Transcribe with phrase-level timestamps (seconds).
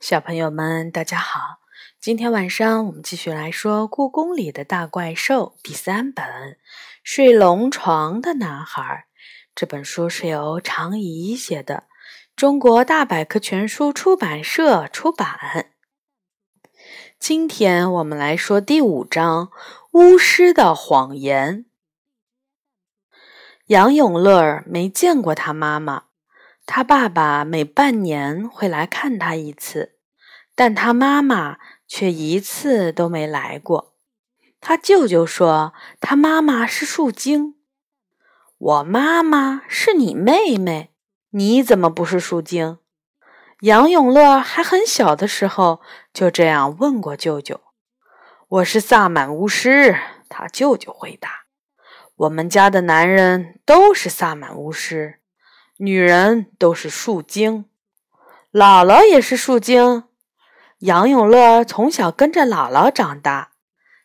[0.00, 1.58] 小朋友们，大家好！
[2.00, 6.24] 今天晚上我们继续来说《故宫里的大怪兽》第三本
[7.04, 8.82] 《睡龙床的男孩》。
[9.54, 11.84] 这本书是由常怡写的，
[12.34, 15.74] 中国大百科全书出版社出版。
[17.18, 19.48] 今天我们来说第五章
[19.92, 21.66] 《巫师的谎言》。
[23.66, 26.04] 杨永乐没见过他妈妈。
[26.72, 29.96] 他爸爸每半年会来看他一次，
[30.54, 33.96] 但他妈妈却一次都没来过。
[34.60, 37.56] 他舅舅说他妈妈是树精。
[38.56, 40.92] 我妈妈是你妹妹，
[41.30, 42.78] 你怎么不是树精？
[43.62, 45.80] 杨永乐还很小的时候
[46.14, 47.60] 就这样问过舅舅。
[48.46, 49.96] 我是萨满巫师，
[50.28, 51.46] 他舅舅回答。
[52.14, 55.19] 我们家的男人都是萨满巫师。
[55.82, 57.64] 女人都是树精，
[58.52, 60.04] 姥姥也是树精。
[60.80, 63.52] 杨永乐从小跟着姥姥长大，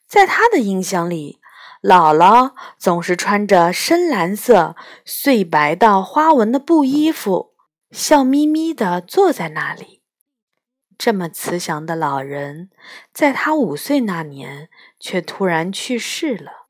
[0.07, 1.41] 在他的印象里，
[1.83, 7.53] 姥姥总是穿着深蓝色碎白到花纹的布衣服，
[7.91, 10.01] 笑眯眯地坐在那里。
[10.97, 12.69] 这么慈祥的老人，
[13.11, 16.64] 在他五岁那年却突然去世了。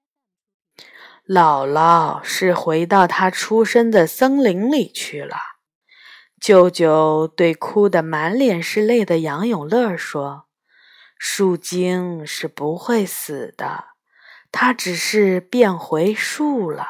[1.28, 5.38] 姥姥是回到她出生的森林里去了。
[6.40, 10.46] 舅舅对哭得满脸是泪的杨永乐说
[11.18, 13.86] ：“树精是不会死的，
[14.52, 16.86] 它只是变回树了。”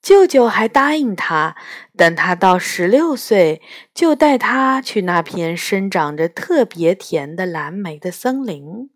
[0.00, 1.56] 舅舅还答应他，
[1.96, 3.60] 等他到十六岁，
[3.92, 8.90] 就带他去那片生长着特别甜的蓝莓的森林。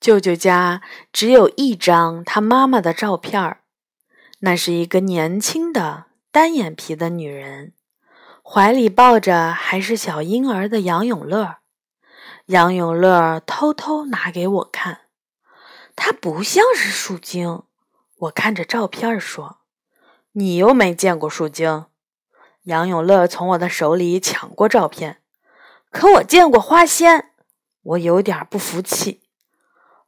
[0.00, 0.80] 舅舅家
[1.12, 3.60] 只有一张他妈妈的照片儿，
[4.38, 7.74] 那是一个年轻的单眼皮的女人，
[8.42, 11.56] 怀里抱着还是小婴儿的杨永乐。
[12.46, 15.02] 杨永乐偷偷拿给我看，
[15.94, 17.62] 他不像是树精。
[18.16, 19.58] 我看着照片说
[20.32, 21.84] ：“你又没见过树精。”
[22.64, 25.20] 杨永乐从我的手里抢过照片，
[25.90, 27.32] 可我见过花仙。
[27.82, 29.22] 我有点不服气。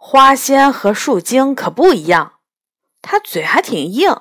[0.05, 2.33] 花仙和树精可不一样，
[3.01, 4.15] 他嘴还挺硬。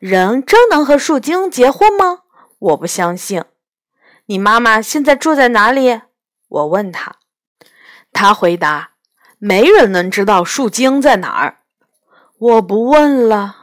[0.00, 2.22] 人真能和树精结婚吗？
[2.58, 3.44] 我不相信。
[4.26, 6.00] 你妈妈现在住在哪里？
[6.48, 7.14] 我问他，
[8.12, 8.94] 他回答：
[9.38, 11.58] 没人能知道树精在哪儿。
[12.36, 13.54] 我不问了。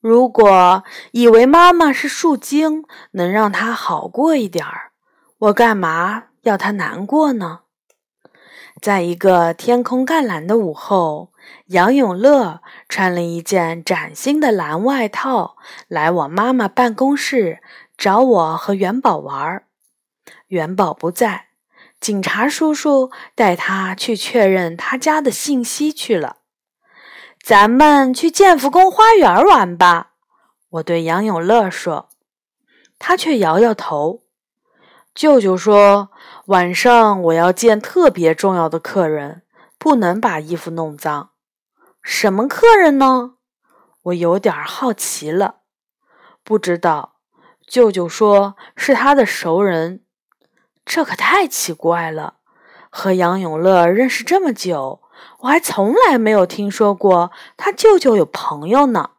[0.00, 4.92] 如果以为妈妈是树精能让她好过一点儿，
[5.38, 7.60] 我干嘛要她难过呢？
[8.84, 11.32] 在一个天空湛蓝的午后，
[11.68, 15.56] 杨永乐穿了一件崭新的蓝外套，
[15.88, 17.62] 来我妈妈办公室
[17.96, 19.64] 找我和元宝玩。
[20.48, 21.46] 元宝不在，
[21.98, 26.40] 警察叔叔带他去确认他家的信息去了。
[27.42, 30.10] 咱们去建福宫花园玩吧，
[30.68, 32.10] 我对杨永乐说，
[32.98, 34.24] 他却摇摇头。
[35.14, 36.10] 舅舅说。
[36.46, 39.42] 晚上我要见特别重要的客人，
[39.78, 41.30] 不能把衣服弄脏。
[42.02, 43.36] 什么客人呢？
[44.02, 45.60] 我有点好奇了。
[46.42, 47.14] 不知道，
[47.66, 50.02] 舅舅说是他的熟人。
[50.84, 52.34] 这可太奇怪了。
[52.90, 55.00] 和杨永乐认识这么久，
[55.40, 59.12] 我还从来没有听说过他舅舅有朋友呢。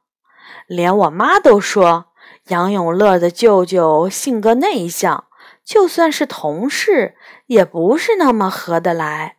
[0.67, 2.05] 连我妈都说，
[2.49, 5.25] 杨永乐的舅舅性格内向。
[5.65, 7.15] 就算是同事，
[7.47, 9.37] 也不是那么合得来。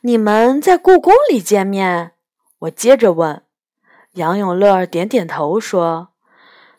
[0.00, 2.12] 你们在故宫里见面？
[2.60, 3.42] 我接着问。
[4.12, 6.08] 杨永乐点点头说：“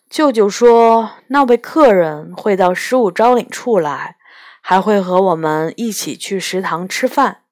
[0.09, 4.17] 舅舅说，那位客人会到十五招领处来，
[4.59, 7.43] 还会和我们一起去食堂吃饭。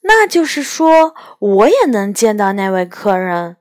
[0.00, 3.58] 那就是说，我也能见到那位客人。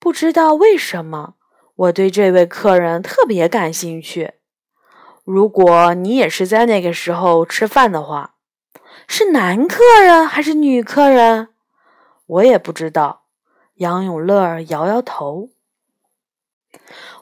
[0.00, 1.34] 不知道为什么，
[1.76, 4.32] 我对这位客人特别感兴趣。”
[5.26, 8.34] 如果你也是在那个时候吃饭的话，
[9.08, 11.48] 是男客人还是女客人？
[12.26, 13.22] 我也不知道。
[13.78, 15.48] 杨永乐摇摇头。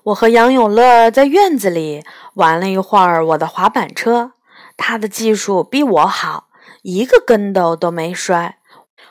[0.03, 4.33] 我和杨永乐在院子里玩了一会儿我的滑板车，
[4.77, 6.49] 他的技术比我好，
[6.83, 8.59] 一个跟斗都没摔，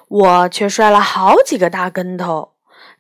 [0.07, 2.53] 我却摔了好几个大跟头。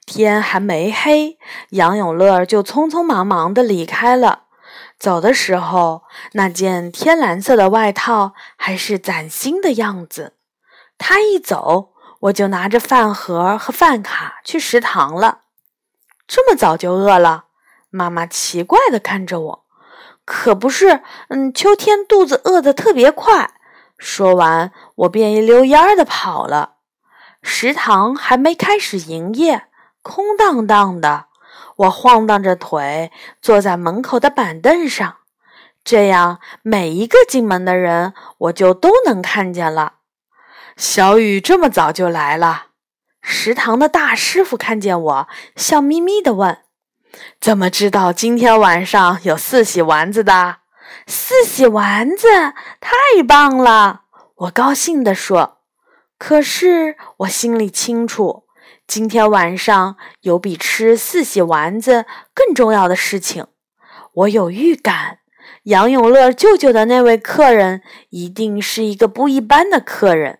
[0.07, 1.37] 天还没黑，
[1.69, 4.42] 杨永乐就匆匆忙忙的离开了。
[5.03, 10.37] 走的时候，那件天蓝色的外套还是崭新的样子。
[10.97, 11.91] 他一走，
[12.21, 15.39] 我就拿着饭盒和饭卡去食堂了。
[16.25, 17.47] 这么早就饿了？
[17.89, 19.65] 妈妈奇怪地看着我。
[20.23, 23.55] 可不是，嗯，秋天肚子饿得特别快。
[23.97, 26.75] 说完，我便一溜烟儿的跑了。
[27.41, 29.65] 食堂还没开始营业，
[30.01, 31.25] 空荡荡的。
[31.77, 33.11] 我晃荡着腿，
[33.41, 35.17] 坐在门口的板凳上，
[35.83, 39.95] 这样每一个进门的人，我就都能看见了。
[40.77, 42.67] 小雨这么早就来了。
[43.21, 46.59] 食堂的大师傅看见我，笑眯眯地问
[47.39, 50.57] ：“怎么知道今天晚上有四喜丸子的
[51.07, 52.27] ？”“四喜丸子，
[52.79, 54.01] 太棒了！”
[54.35, 55.59] 我高兴地说。
[56.17, 58.42] 可是我心里清楚，
[58.85, 63.47] 今天晚上有比吃四喜丸子更重要的事情。
[64.13, 65.19] 我有预感，
[65.63, 70.39] 杨永乐舅舅的那位客人一定是一个不一般的客人。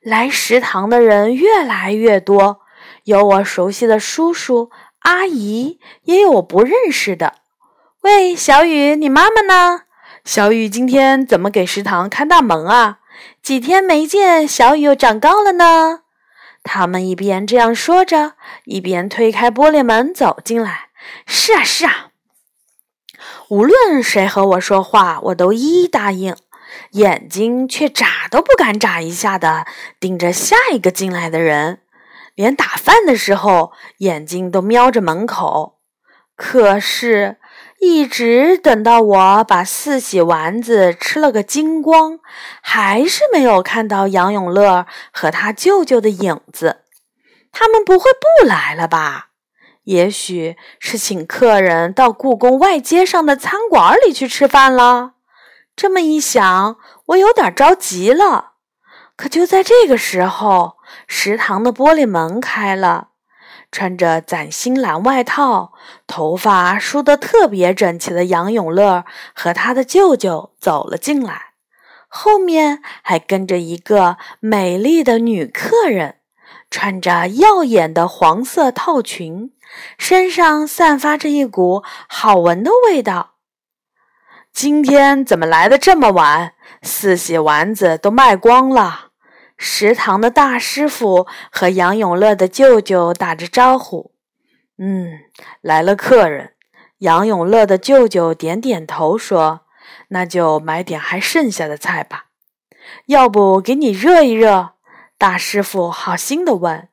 [0.00, 2.60] 来食堂的人越来越多，
[3.04, 4.70] 有我熟悉的叔叔
[5.00, 7.34] 阿姨，也有我不认识的。
[8.02, 9.82] 喂，小雨，你妈妈呢？
[10.24, 12.98] 小雨今天怎么给食堂看大门啊？
[13.42, 16.00] 几天没见，小雨又长高了呢。
[16.62, 18.34] 他们一边这样说着，
[18.64, 20.88] 一边推开玻璃门走进来。
[21.26, 22.08] 是啊，是啊。
[23.48, 26.36] 无论谁和我说话，我都一一答应。
[26.92, 29.66] 眼睛却眨都不敢眨一下的
[29.98, 31.80] 盯着下一个进来的人，
[32.34, 35.78] 连打饭的时候眼睛都瞄着门口。
[36.36, 37.38] 可是，
[37.80, 42.18] 一直等到我把四喜丸子吃了个精光，
[42.60, 46.82] 还是没有看到杨永乐和他舅舅的影子。
[47.52, 49.28] 他们不会不来了吧？
[49.84, 55.12] 也许是请客人到故宫外街上的餐馆里去吃饭了。
[55.74, 56.76] 这么一想，
[57.06, 58.52] 我有点着急了。
[59.16, 60.76] 可就在这个时候，
[61.06, 63.08] 食堂的玻璃门开了，
[63.70, 65.72] 穿着崭新蓝外套、
[66.06, 69.04] 头发梳得特别整齐的杨永乐
[69.34, 71.52] 和他的舅舅走了进来，
[72.08, 76.16] 后面还跟着一个美丽的女客人，
[76.70, 79.52] 穿着耀眼的黄色套裙，
[79.98, 83.34] 身上散发着一股好闻的味道。
[84.50, 86.54] 今天怎么来的这么晚？
[86.82, 89.07] 四喜丸子都卖光了。
[89.58, 94.12] 食堂的大师傅和杨永乐的舅舅打着招呼
[94.78, 95.18] ：“嗯，
[95.60, 96.52] 来了客人。”
[96.98, 99.62] 杨永乐的舅舅点点头说
[100.08, 102.26] ：“那就买点还剩下的菜吧。
[103.06, 104.70] 要不给你热一热？”
[105.18, 106.88] 大师傅好心的问。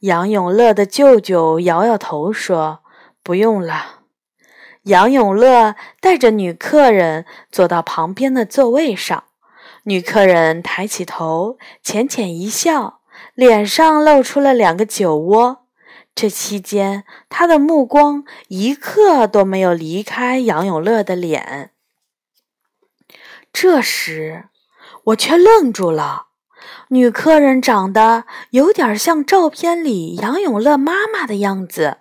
[0.00, 2.80] 杨永乐的舅舅摇摇头说
[3.22, 4.00] ：“不用了。”
[4.84, 9.24] 杨永乐带着女客人坐到旁边的座位上，
[9.84, 13.00] 女客人抬起头，浅浅一笑，
[13.34, 15.66] 脸上露出了两个酒窝。
[16.14, 21.70] 这期间，她的目光一刻都没有离开杨永乐的脸。
[23.52, 24.48] 这时，
[25.04, 26.26] 我却愣住了。
[26.88, 31.98] 女客人长得有点像照片里杨永乐妈妈的样子。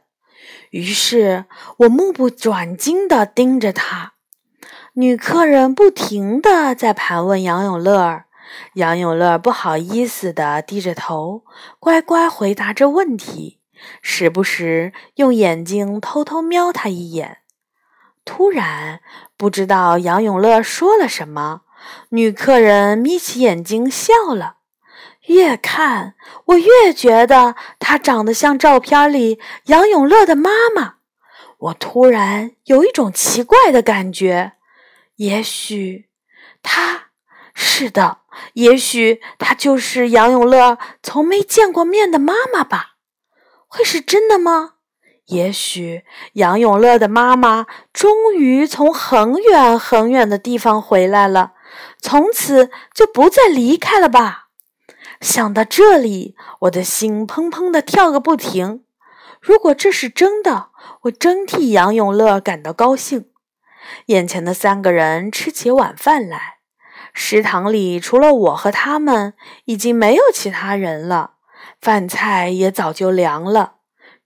[0.71, 1.45] 于是
[1.77, 4.13] 我目不转睛地盯着她。
[4.93, 8.23] 女客人不停地在盘问杨永乐，
[8.73, 11.43] 杨永乐不好意思地低着头，
[11.79, 13.59] 乖乖回答着问题，
[14.01, 17.37] 时不时用眼睛偷偷瞄她一眼。
[18.25, 18.99] 突然，
[19.37, 21.61] 不知道杨永乐说了什么，
[22.09, 24.55] 女客人眯起眼睛笑了。
[25.27, 30.95] 越看我越觉得她长得像照片里杨永乐的妈妈，
[31.59, 34.53] 我突然有一种奇怪的感觉，
[35.19, 36.07] 也许
[36.63, 37.09] 她
[37.53, 38.19] 是的，
[38.53, 42.95] 也许她就是杨永乐从没见过面的妈妈吧？
[43.67, 44.75] 会是真的吗？
[45.25, 51.51] 也许杨永乐的妈妈终于从很远很远的地方回来了，
[52.01, 54.47] 从此就不再离开了吧？
[55.19, 58.85] 想到这里，我的心砰砰地跳个不停。
[59.41, 60.69] 如果这是真的，
[61.01, 63.28] 我真替杨永乐感到高兴。
[64.07, 66.57] 眼前的三个人吃起晚饭来，
[67.13, 69.33] 食堂里除了我和他们，
[69.65, 71.33] 已经没有其他人了。
[71.81, 73.75] 饭菜也早就凉了，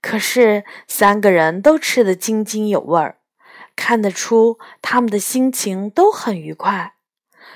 [0.00, 3.18] 可是三个人都吃得津津有味儿，
[3.76, 6.94] 看得出他们的心情都很愉快。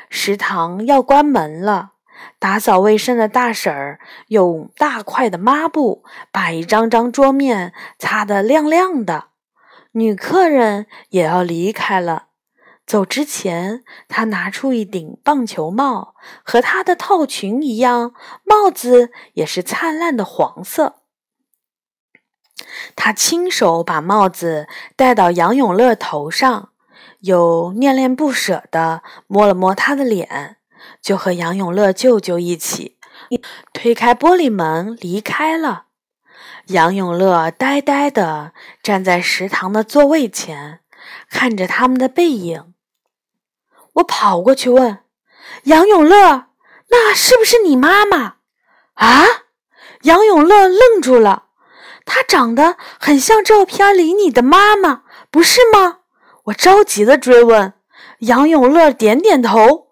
[0.08, 1.92] 食堂要关门了。
[2.40, 9.28] 打扫卫生的大婶儿用大块的抹布把一张张桌面擦得亮亮的。
[9.92, 12.28] 女客人也要离开了，
[12.86, 16.14] 走之前，她拿出一顶棒球帽，
[16.44, 18.12] 和她的套裙一样，
[18.44, 20.96] 帽子也是灿烂的黄色。
[22.94, 26.70] 她亲手把帽子戴到杨永乐头上，
[27.20, 30.58] 又恋恋不舍地摸了摸他的脸，
[31.00, 32.98] 就和杨永乐舅舅一起
[33.72, 35.87] 推开玻璃门离开了。
[36.68, 40.80] 杨永乐呆呆地站在食堂的座位前，
[41.30, 42.74] 看着他们的背影。
[43.94, 44.98] 我跑过去问
[45.62, 46.48] 杨永乐
[46.90, 48.34] ：“那是不是你妈妈？”
[48.94, 49.24] 啊！
[50.02, 51.44] 杨永乐愣住了。
[52.04, 56.00] 她长得很像照片里你的妈妈，不是吗？
[56.44, 57.72] 我着急地追问。
[58.20, 59.88] 杨永乐点点头。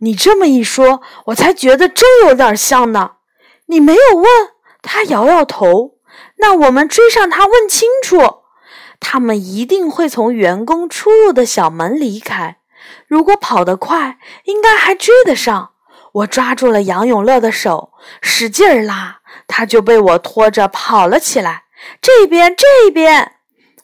[0.00, 3.12] 你这么一说，我才觉得真有点像呢。
[3.66, 4.26] 你没有问？
[4.82, 5.94] 他摇摇头。
[6.38, 8.42] 那我们追上他，问清楚。
[9.00, 12.58] 他们一定会从员工出入的小门离开。
[13.06, 15.70] 如果跑得快，应该还追得上。
[16.12, 21.64] 我抓住了杨永乐的手，使劲儿拉，他就被我拖着跑了起来。
[22.00, 23.32] 这边，这边，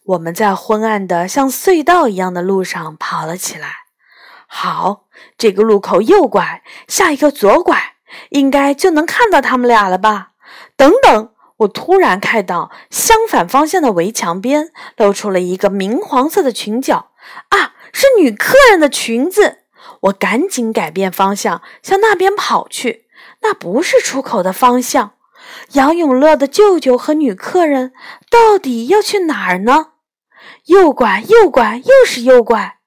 [0.05, 3.69] 我们在昏暗的像隧道一样的路上跑了起来。
[4.47, 5.05] 好，
[5.39, 7.95] 这个路口右拐，下一个左拐，
[8.31, 10.31] 应该就能看到他们俩了吧？
[10.77, 11.34] 等等，
[11.65, 17.11] 我突然看到相反方向的围墙边露出了一个明黄色的裙角。
[17.51, 19.59] 啊，是女客人的裙子！
[20.03, 23.07] 我赶紧改变方向，向那边跑去。
[23.43, 25.13] 那不是出口的方向。
[25.73, 27.93] 杨永乐的舅舅和女客人
[28.31, 29.89] 到底要去哪儿呢？
[30.67, 32.79] 右拐，右拐，又是右拐。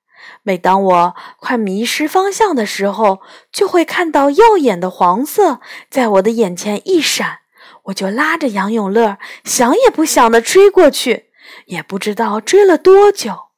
[0.43, 3.19] 每当我快迷失方向的时候，
[3.51, 7.39] 就会看到耀眼的黄色在我的眼前一闪，
[7.87, 11.27] 我就拉着杨永乐，想也不想的追过去。
[11.67, 13.49] 也不知道追了多久，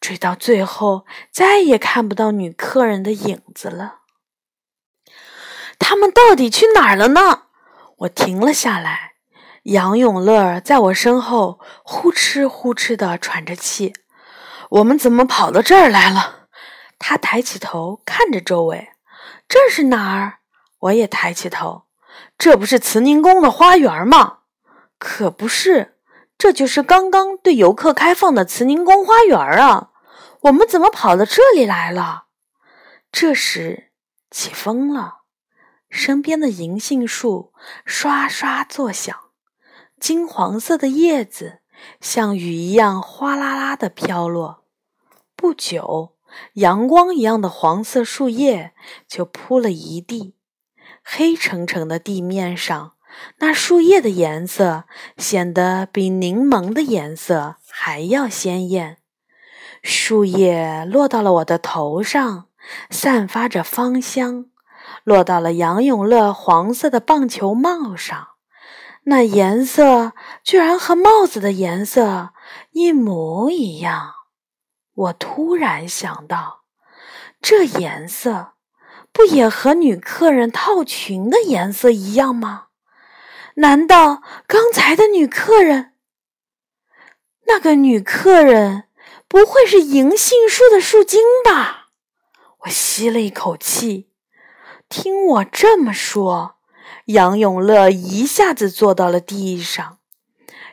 [0.00, 4.00] 追到最后再也看不到女客人的影子了。
[5.78, 7.44] 他们到底去哪儿了呢？
[7.98, 9.14] 我停了下来，
[9.62, 13.94] 杨永乐在我身后呼哧呼哧的喘着气。
[14.68, 16.48] 我们怎么跑到这儿来了？
[16.98, 18.90] 他抬起头看着周围，
[19.48, 20.40] 这是哪儿？
[20.80, 21.84] 我也抬起头，
[22.38, 24.38] 这不是慈宁宫的花园吗？
[24.96, 25.98] 可不是，
[26.38, 29.90] 这就是刚刚对游客开放的慈宁宫花园啊！
[30.42, 32.26] 我们怎么跑到这里来了？
[33.10, 33.90] 这时
[34.30, 35.16] 起风了。
[35.90, 37.52] 身边的银杏树
[37.84, 39.16] 刷刷作响，
[39.98, 41.58] 金黄色的叶子
[42.00, 44.64] 像雨一样哗啦啦的飘落。
[45.34, 46.14] 不久，
[46.54, 48.74] 阳光一样的黄色树叶
[49.08, 50.36] 就铺了一地，
[51.10, 52.92] 黑沉沉的地面上，
[53.38, 54.84] 那树叶的颜色
[55.16, 58.98] 显得比柠檬的颜色还要鲜艳。
[59.82, 62.48] 树叶落到了我的头上，
[62.90, 64.50] 散发着芳香。
[65.02, 68.28] 落到了杨永乐黄色的棒球帽上，
[69.04, 70.12] 那颜色
[70.44, 72.34] 居然和帽子的颜色
[72.72, 74.12] 一模一样。
[74.94, 76.64] 我突然想到，
[77.40, 78.52] 这颜色
[79.18, 82.66] 不也和女客人套裙的颜色一样吗？
[83.56, 85.94] 难道刚才的女客人，
[87.48, 88.84] 那个女客人
[89.26, 91.88] 不会是银杏树的树精吧？
[92.60, 94.08] 我吸了一口气。
[94.88, 96.54] 听我这么说，
[97.06, 99.98] 杨永乐一下子坐到了地上，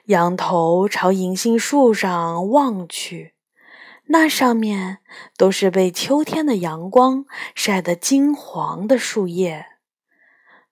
[0.05, 3.33] 仰头朝银杏树上望去，
[4.07, 4.99] 那上面
[5.37, 9.65] 都是被秋天的阳光晒得金黄的树叶。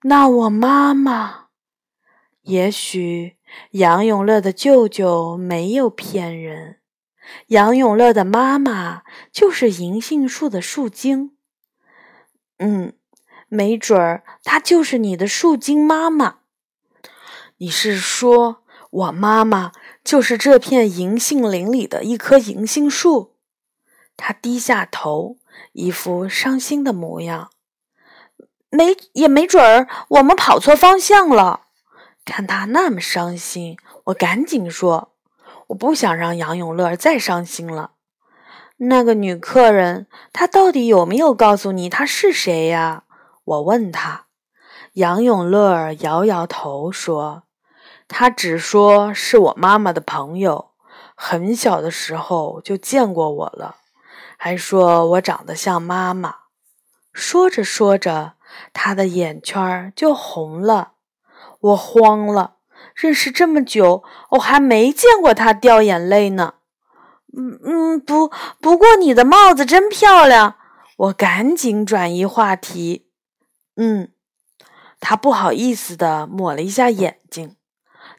[0.02, 1.46] 那我妈妈，
[2.42, 3.36] 也许
[3.72, 6.78] 杨永乐的舅舅没有骗人，
[7.48, 11.36] 杨永乐的妈妈就是银杏树的树精。
[12.58, 12.94] 嗯。
[13.46, 16.38] 没准儿，她就是你的树精妈妈。
[17.58, 19.70] 你是说我妈妈
[20.04, 23.32] 就是这片银杏林里的一棵银杏树？
[24.16, 25.38] 他低下头，
[25.72, 27.50] 一副伤心的模样。
[28.68, 31.62] 没，也没准儿，我们跑错方向了。
[32.24, 35.12] 看他那么伤心，我赶紧说
[35.68, 37.92] ：“我不想让杨永乐再伤心了。”
[38.78, 43.04] 那个女客人，她到底有没有告诉你她是谁呀？
[43.44, 44.26] 我问他，
[44.94, 47.44] 杨永乐摇摇头说
[48.08, 50.70] ：“他只说是我妈妈的朋友，
[51.14, 53.76] 很小的时候就见过我了，
[54.36, 56.36] 还说我长得像妈妈。”
[57.12, 58.34] 说着说着，
[58.72, 60.94] 他的眼圈就红了。
[61.60, 62.56] 我慌了，
[62.94, 66.54] 认识这么久，我还没见过他掉眼泪呢。
[67.36, 68.30] 嗯嗯，不，
[68.60, 70.56] 不过你的帽子真漂亮。
[70.96, 73.08] 我赶紧转移话题。
[73.76, 74.12] 嗯，
[75.00, 77.56] 他不好意思的抹了一下眼睛。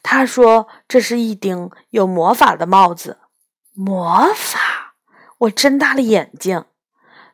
[0.07, 3.17] 他说：“这是一顶有魔法的帽子。”
[3.73, 4.93] 魔法！
[5.39, 6.65] 我睁大了眼睛。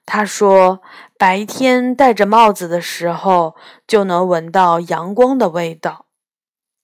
[0.05, 0.81] 他说
[1.19, 6.05] ：“白天戴着帽子的时候，就能闻到阳光的味道。”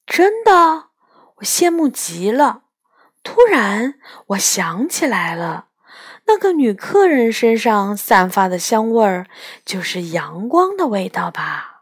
[0.06, 0.90] 真的，
[1.38, 2.64] 我羡慕极了。
[3.24, 3.94] 突然，
[4.28, 5.68] 我想起来了，
[6.26, 9.26] 那个女客人身上散发的香味儿，
[9.64, 11.77] 就是阳光的味道吧？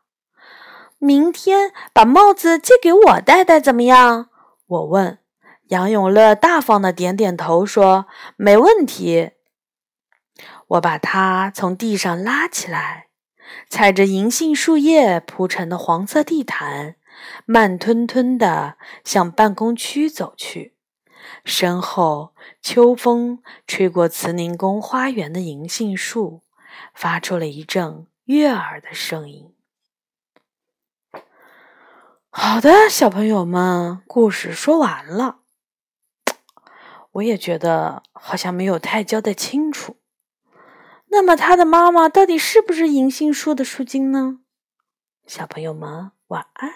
[1.05, 4.29] 明天把帽子借给我戴戴，怎么样？
[4.65, 5.19] 我问。
[5.67, 8.07] 杨永乐大方的点点头，说
[8.37, 9.31] ：“没问题。”
[10.69, 13.07] 我把他从地上拉起来，
[13.69, 16.95] 踩着银杏树叶铺成的黄色地毯，
[17.45, 20.75] 慢吞吞地向办公区走去。
[21.43, 26.41] 身后，秋风吹过慈宁宫花园的银杏树，
[26.93, 29.54] 发出了一阵悦耳的声音。
[32.37, 35.39] 好的，小朋友们，故事说完了。
[37.13, 39.95] 我也觉得好像没有太交代清楚。
[41.07, 44.39] 那么，他的妈妈到底是不是银杏树的树精呢？
[45.25, 46.69] 小朋友们，晚安。